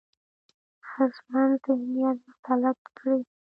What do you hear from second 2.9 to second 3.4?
کړي،